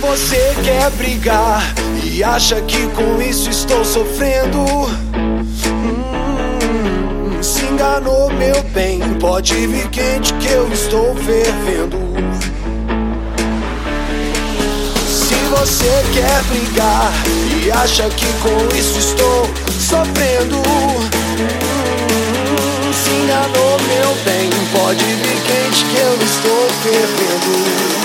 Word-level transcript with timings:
você 0.00 0.54
quer 0.64 0.90
brigar 0.92 1.62
e 2.04 2.22
acha 2.22 2.60
que 2.62 2.86
com 2.88 3.20
isso 3.22 3.50
estou 3.50 3.84
sofrendo. 3.84 4.58
Hum, 5.74 7.42
se 7.42 7.64
enganou, 7.64 8.30
meu 8.32 8.62
bem. 8.74 9.00
Pode 9.20 9.54
vir 9.66 9.88
quente 9.88 10.32
que 10.34 10.48
eu 10.48 10.68
estou 10.72 11.14
fervendo. 11.16 11.98
Se 15.08 15.34
você 15.50 16.04
quer 16.14 16.42
brigar 16.44 17.12
e 17.64 17.70
acha 17.70 18.08
que 18.10 18.26
com 18.34 18.76
isso 18.76 18.98
estou 18.98 19.48
sofrendo. 19.78 20.58
Hum, 20.58 21.02
se 22.92 23.10
enganou, 23.10 23.78
meu 23.88 24.14
bem. 24.24 24.48
Pode 24.72 25.04
vir 25.04 25.42
quente 25.42 25.84
que 25.84 25.96
eu 25.98 26.14
estou 26.22 26.68
fervendo. 26.82 27.98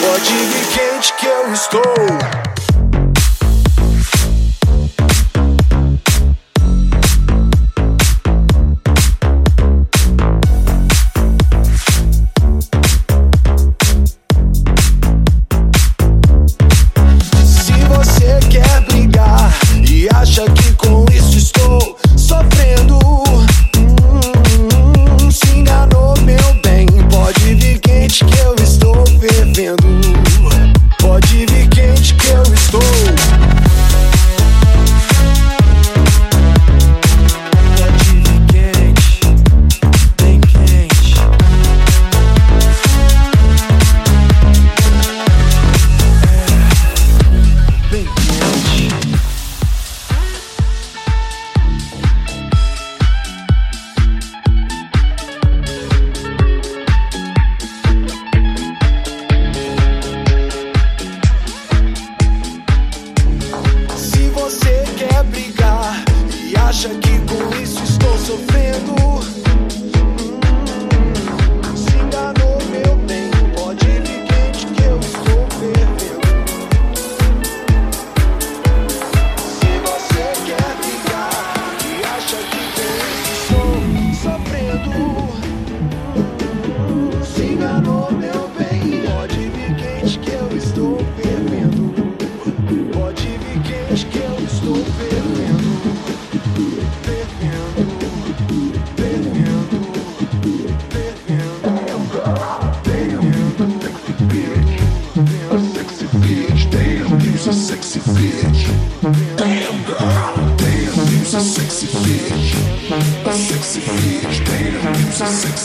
Pode 0.00 0.32
vir 0.32 0.66
quente 0.68 1.12
que 1.14 1.17
eu 1.28 1.52
estou. 1.52 2.47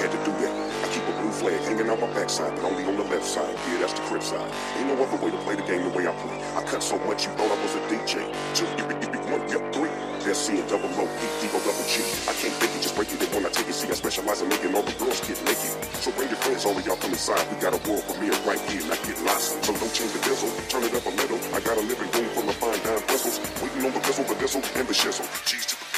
had 0.00 0.10
to 0.16 0.20
do 0.24 0.32
that. 0.40 0.52
I 0.80 0.88
keep 0.88 1.04
a 1.04 1.12
blue 1.20 1.30
flag 1.30 1.60
hanging 1.68 1.90
on 1.92 2.00
my 2.00 2.08
backside, 2.16 2.56
but 2.56 2.64
only 2.64 2.84
on 2.88 2.96
the 2.96 3.04
left 3.12 3.24
side. 3.24 3.52
Yeah, 3.68 3.84
that's 3.84 3.92
the 3.92 4.00
crib 4.08 4.22
side. 4.22 4.48
Ain't 4.80 4.88
no 4.88 4.96
other 4.96 5.20
way 5.20 5.30
to 5.30 5.36
play 5.44 5.56
the 5.60 5.66
game 5.68 5.84
the 5.84 5.92
way 5.92 6.08
I 6.08 6.14
play. 6.24 6.40
I 6.56 6.64
cut 6.64 6.82
so 6.82 6.96
much 7.04 7.28
you 7.28 7.32
thought 7.36 7.52
I 7.52 7.58
was 7.60 7.76
a 7.76 7.82
DJ. 7.92 8.24
Two, 8.56 8.64
you 8.80 8.84
be, 8.88 8.96
you 9.04 9.12
be 9.12 9.20
one, 9.28 9.44
yup, 9.52 9.60
three. 9.76 9.92
That's 10.24 10.40
C 10.40 10.56
and 10.56 10.68
double 10.72 10.88
O, 10.96 11.04
E, 11.04 11.26
D, 11.44 11.52
O, 11.52 11.60
double 11.60 11.84
G. 11.84 12.00
I 12.24 12.32
can't 12.32 12.54
fake 12.56 12.72
it, 12.72 12.80
just 12.80 12.96
break 12.96 13.12
it. 13.12 13.20
And 13.20 13.28
when 13.36 13.44
I 13.44 13.52
take 13.52 13.68
it, 13.68 13.76
see, 13.76 13.92
I 13.92 13.96
specialize 13.96 14.40
in 14.40 14.48
making 14.48 14.72
all 14.72 14.82
the 14.82 14.96
girls 14.96 15.20
get 15.28 15.36
naked. 15.44 15.76
So 16.00 16.12
bring 16.16 16.32
your 16.32 16.40
friends, 16.40 16.64
all 16.64 16.72
of 16.72 16.80
y'all 16.80 16.96
come 16.96 17.12
inside. 17.12 17.44
We 17.52 17.60
got 17.60 17.76
a 17.76 17.80
world 17.84 18.04
premiere 18.08 18.32
right 18.48 18.60
here, 18.72 18.80
not 18.88 19.04
get 19.04 19.20
lost. 19.28 19.60
So 19.60 19.76
don't 19.76 19.92
change 19.92 20.16
the 20.16 20.20
bezel, 20.24 20.48
turn 20.72 20.84
it 20.88 20.96
up 20.96 21.04
a 21.04 21.12
little. 21.12 21.40
I 21.52 21.60
got 21.60 21.76
a 21.76 21.84
living 21.84 22.08
room 22.16 22.28
full 22.32 22.48
of 22.48 22.56
fine 22.56 22.80
dime 22.88 23.04
vessels. 23.04 23.36
Waiting 23.60 23.84
on 23.84 23.92
the 23.92 24.00
vessel, 24.00 24.24
the 24.24 24.36
vessel, 24.40 24.64
and 24.80 24.88
the 24.88 24.96
shizzle. 24.96 25.28
Cheese 25.44 25.66
to 25.66 25.76
the 25.76 25.89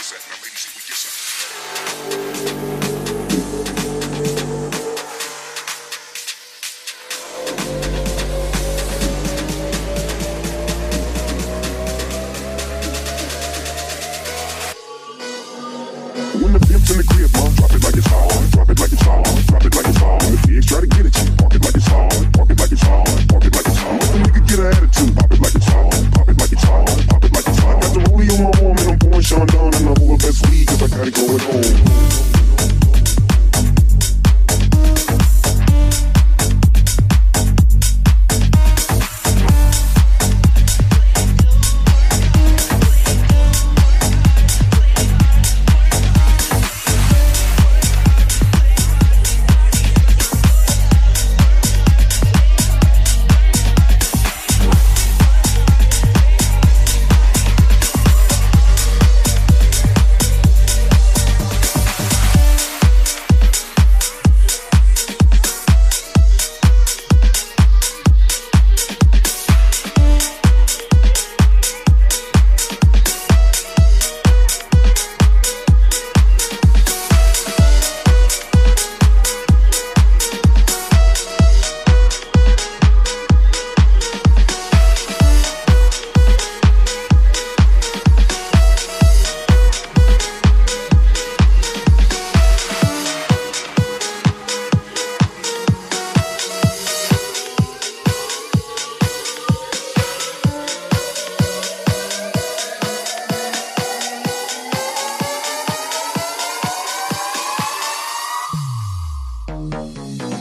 Música 109.83 110.32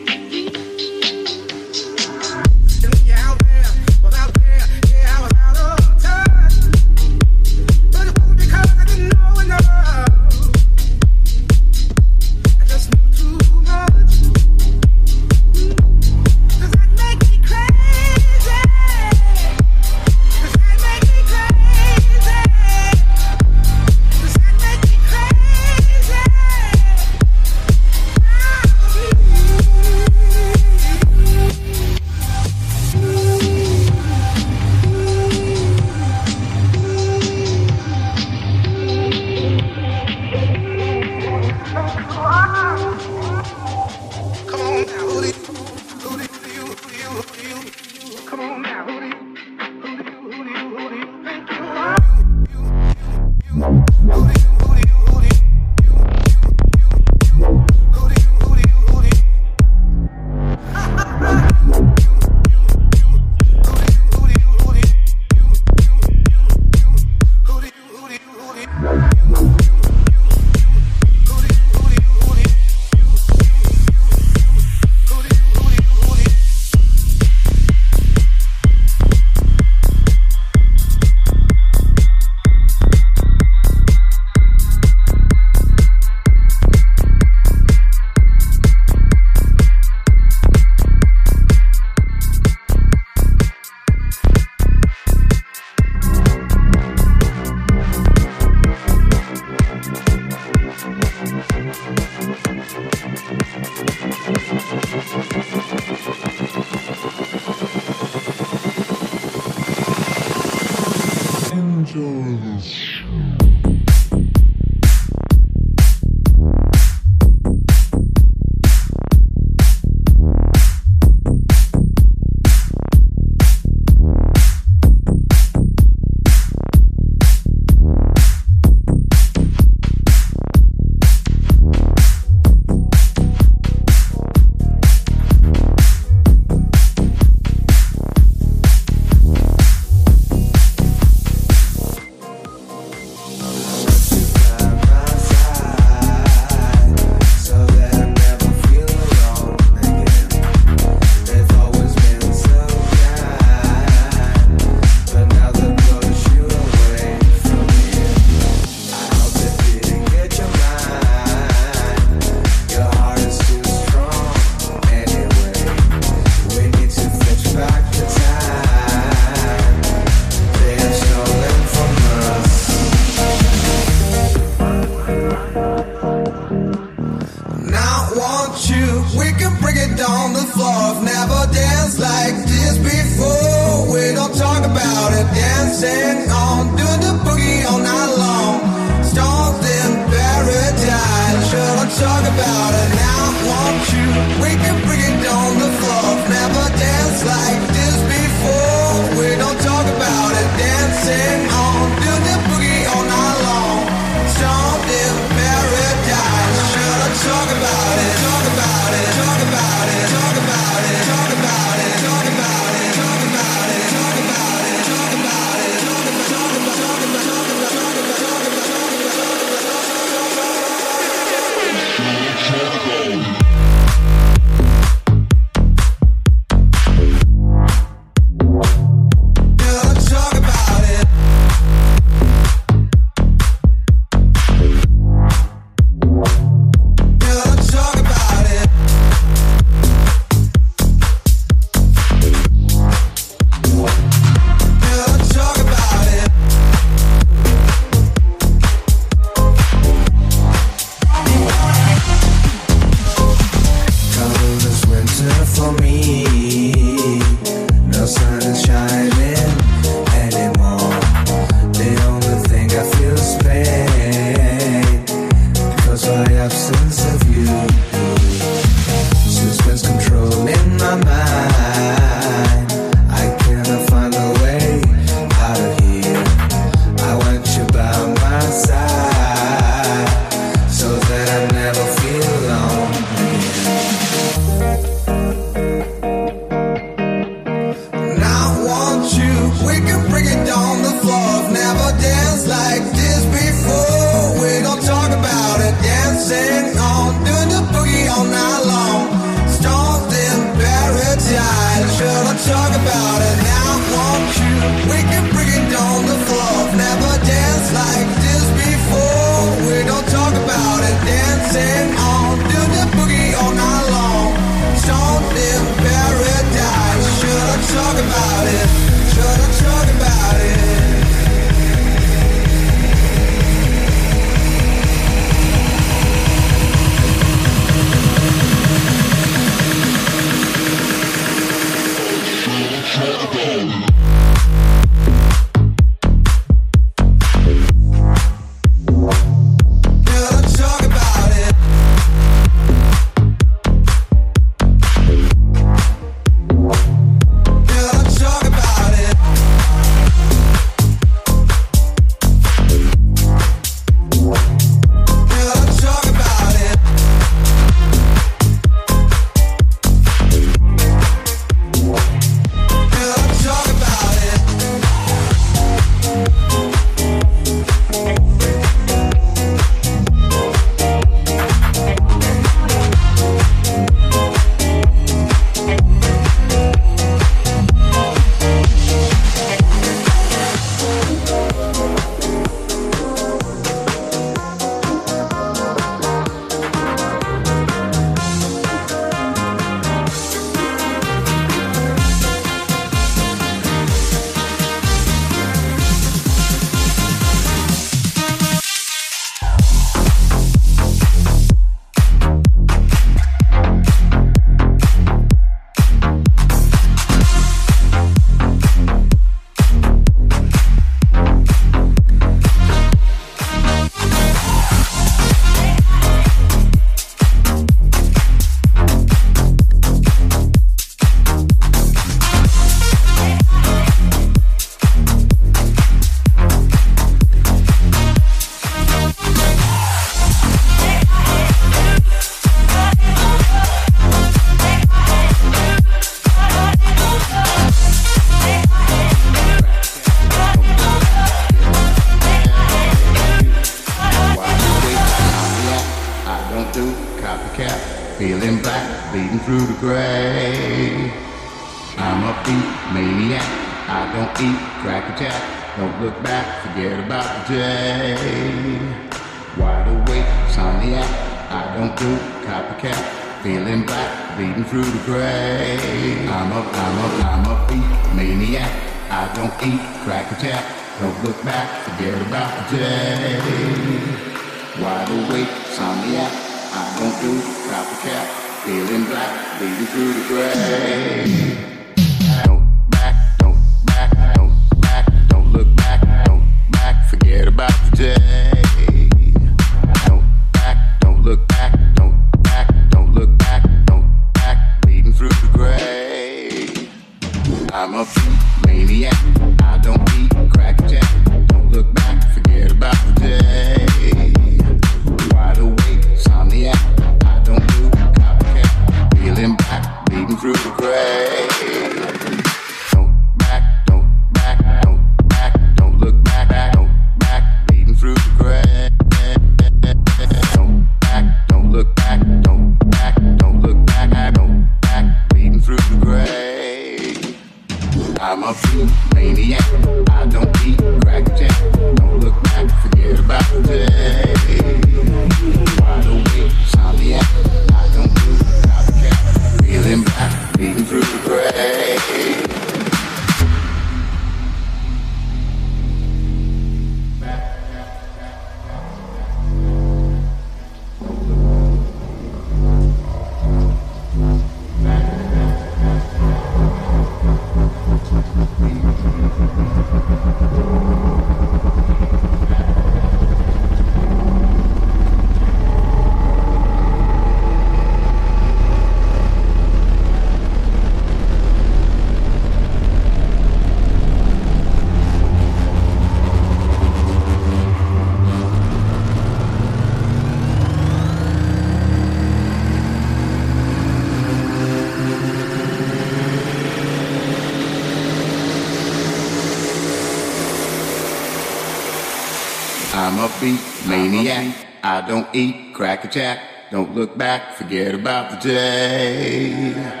I 594.83 595.01
don't 595.07 595.27
eat 595.33 595.73
crack 595.73 596.03
a 596.05 596.07
jack. 596.07 596.39
Don't 596.71 596.95
look 596.95 597.17
back, 597.17 597.55
forget 597.55 597.93
about 597.93 598.31
the 598.31 598.49
day. 598.49 600.00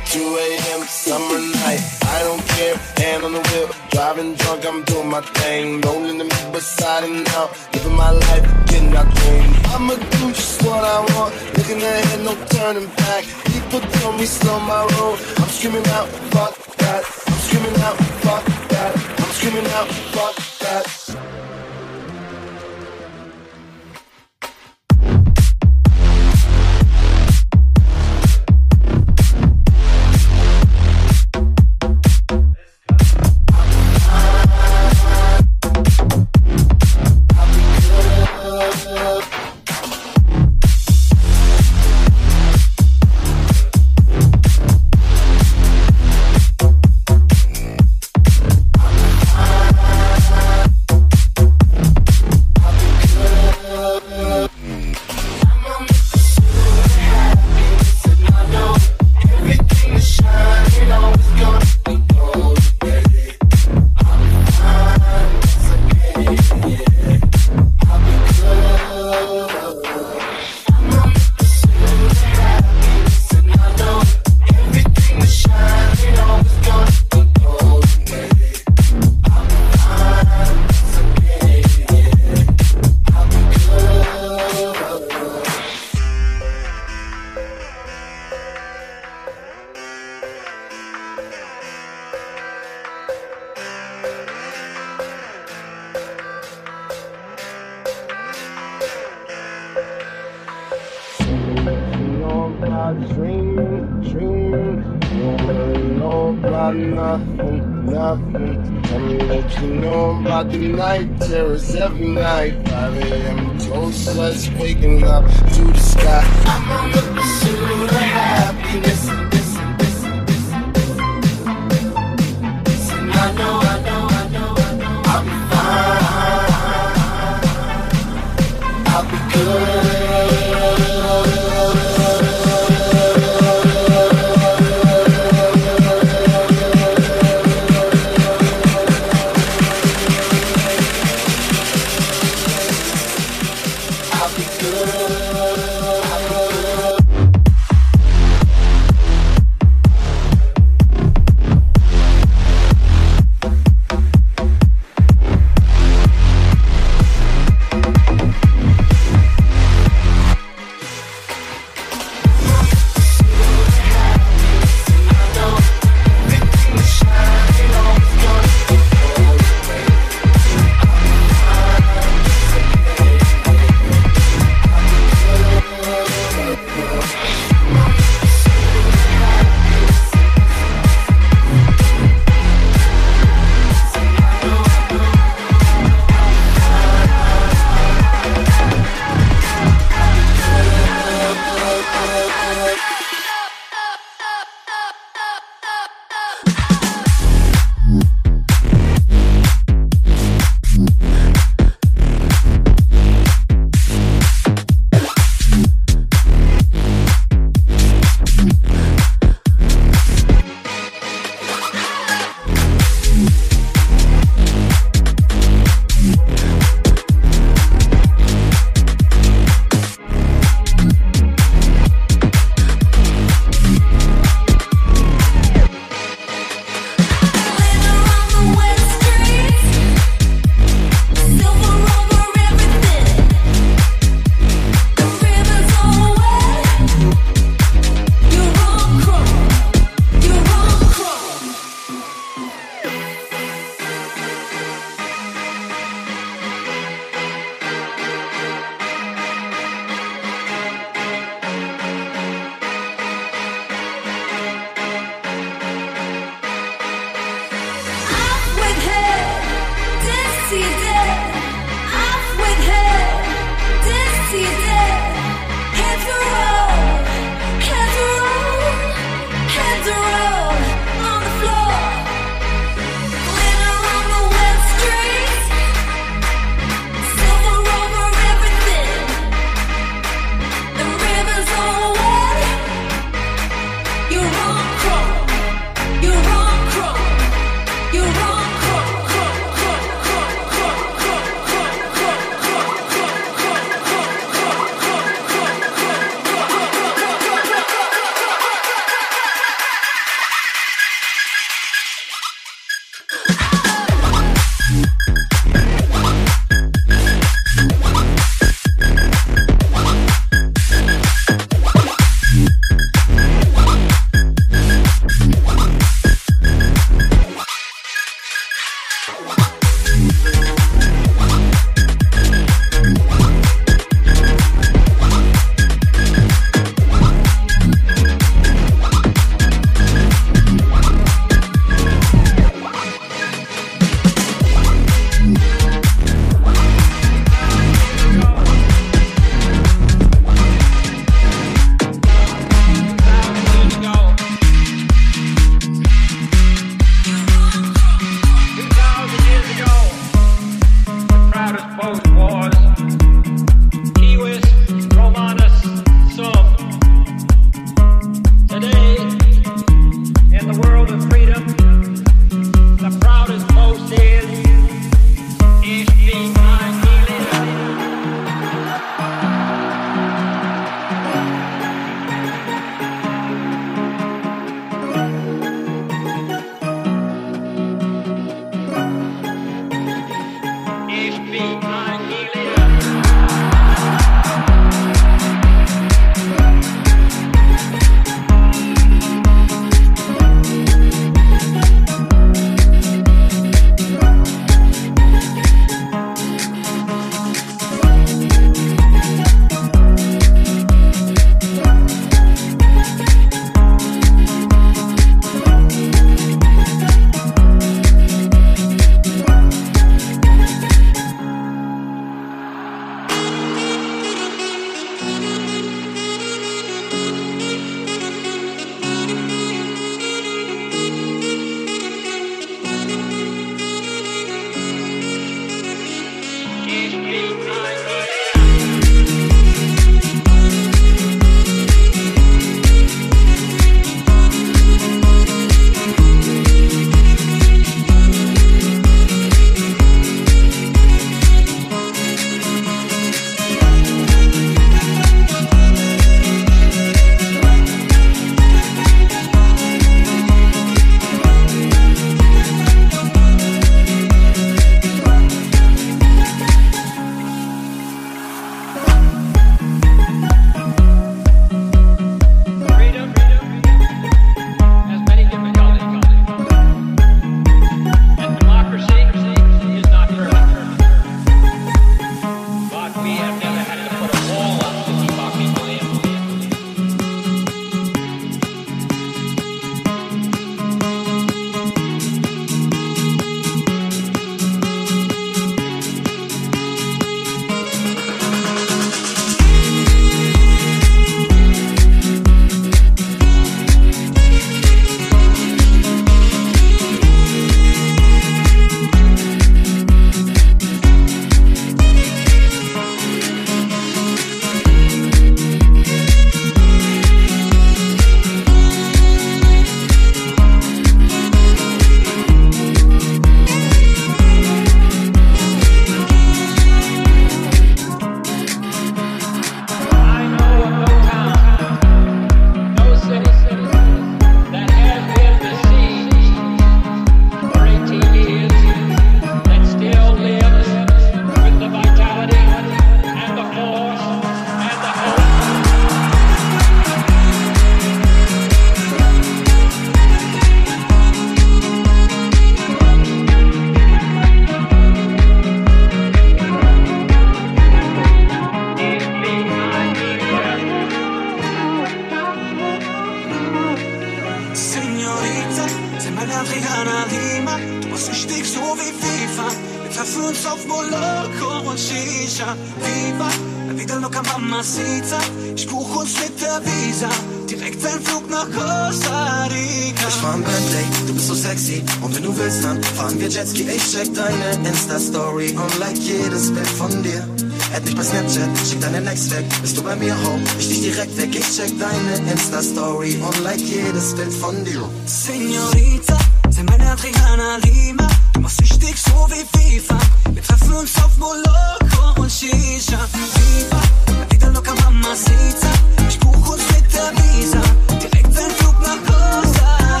Insta-Story 575.44 575.56
und 575.56 575.78
like 575.78 575.98
jedes 575.98 576.52
Bild 576.52 576.66
von 576.66 577.02
dir. 577.02 577.26
Add 577.74 577.84
mich 577.84 577.96
bei 577.96 578.02
Snapchat, 578.02 578.48
schick 578.68 578.80
deine 578.80 579.00
Next 579.00 579.30
weg. 579.30 579.44
Bist 579.62 579.76
du 579.76 579.82
bei 579.82 579.96
mir 579.96 580.14
home? 580.24 580.42
Ich 580.58 580.68
dich 580.68 580.82
direkt 580.82 581.16
weg. 581.16 581.30
Ich 581.32 581.56
check 581.56 581.72
deine 581.78 582.32
Insta-Story 582.32 583.18
und 583.20 583.42
like 583.42 583.60
jedes 583.60 584.14
Bild 584.14 584.32
von 584.32 584.64
dir. 584.64 584.88
Senorita, 585.06 586.18
sei 586.50 586.62
meine 586.62 586.90
Adriana 586.90 587.56
Lima. 587.64 588.06
Du 588.32 588.40
machst 588.40 588.60
richtig 588.62 588.96
so 588.96 589.28
wie 589.30 589.44
FIFA. 589.58 589.98
Wir 590.32 590.42
treffen 590.42 590.72
uns 590.72 590.96
auf 590.96 591.16
Moloko 591.18 592.20
und 592.20 592.30
Shisha. 592.30 592.98
Viva, 593.12 593.80
la 594.18 594.26
vida 594.30 594.48
loca 594.48 594.74
mamacita. 594.74 595.72
Ich 596.08 596.18
buch 596.20 596.52
uns 596.52 596.62
mit 596.72 596.92
der 596.94 597.12
Visa. 597.16 597.62
Direkt 598.00 598.26
ein 598.26 598.50
Flug 598.58 598.80
nach 598.80 599.00
Costa 599.06 600.00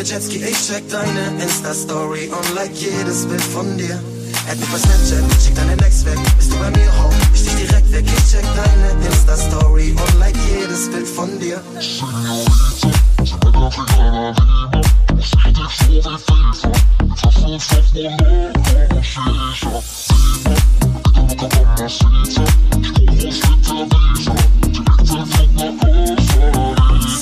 wir 0.00 0.06
Jetski. 0.06 0.42
Ich 0.42 0.66
check 0.66 0.88
deine 0.88 1.42
Insta-Story 1.42 2.28
und 2.28 2.54
like 2.54 2.72
jedes 2.74 3.26
Bild 3.26 3.42
von 3.42 3.76
dir. 3.76 4.00
Add 4.48 4.58
mich 4.58 4.68
bei 4.70 4.78
Snapchat, 4.78 5.42
schick 5.42 5.54
deine 5.54 5.76
Next 5.76 6.04
weg. 6.06 6.18
Bist 6.36 6.52
du 6.52 6.56
bei 6.58 6.70
mir 6.70 6.90
home? 6.98 7.14
Ich 7.34 7.42
dich 7.44 7.54
direkt 7.66 7.92
weg. 7.92 8.04
Ich 8.06 8.30
check 8.30 8.44
deine 8.56 9.06
Insta-Story 9.06 9.90
und 9.90 10.18
like 10.18 10.36
jedes 10.48 10.90
Bild 10.90 11.06
von 11.06 11.38
dir. 11.38 11.60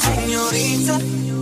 Señorita. 0.00 1.37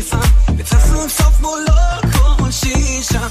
FIFA 0.00 0.20
Lecę 0.58 0.76
znów 0.88 1.12
sof 1.12 1.40
mu 1.40 1.56
loco 1.56 2.52
shisha 2.52 3.30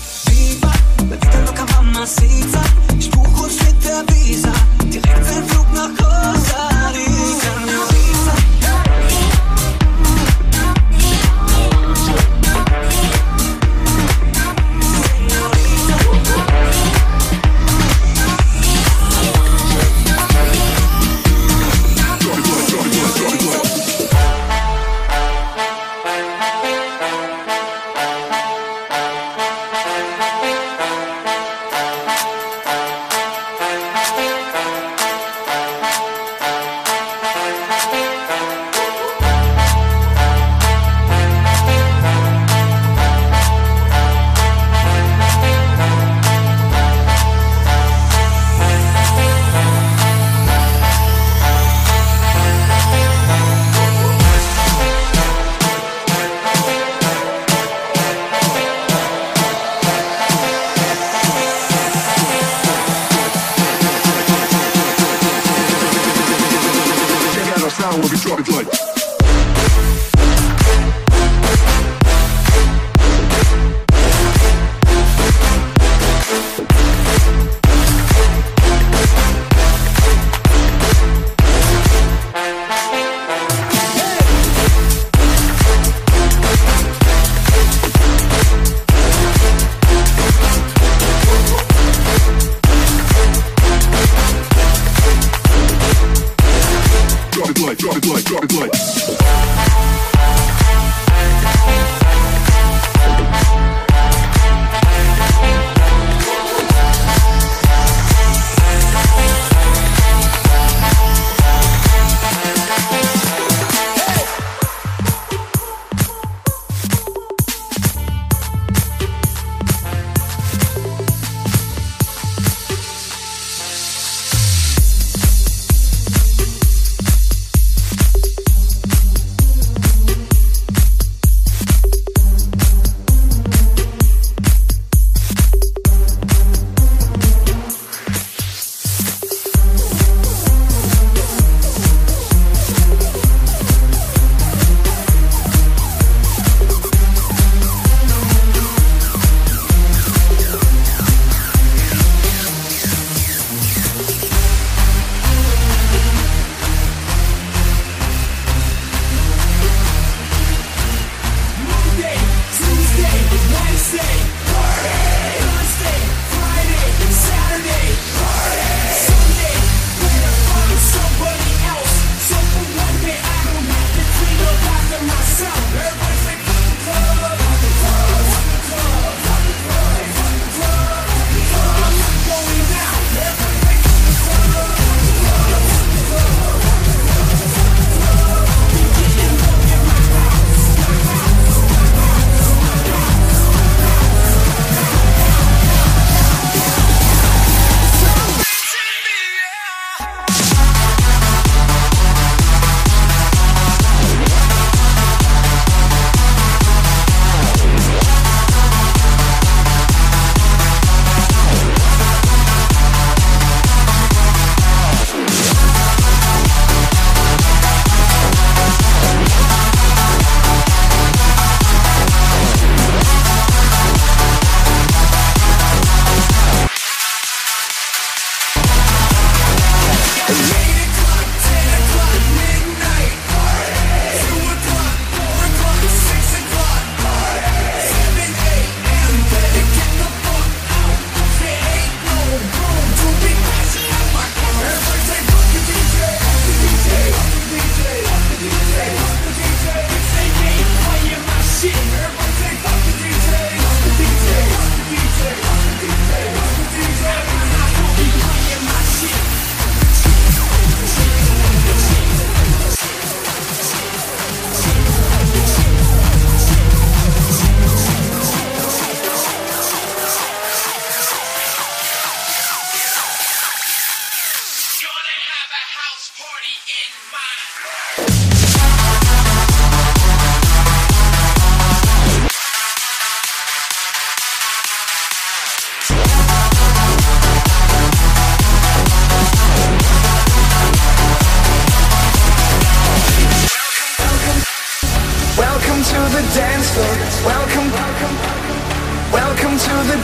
say 163.92 164.19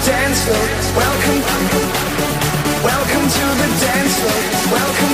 dance 0.04 0.43
floor. 0.43 0.68
Welcome, 0.98 1.39
welcome 2.84 3.28
to 3.30 3.46
the 3.62 3.70
dance 3.80 4.20
floor. 4.20 4.74
Welcome. 4.74 5.05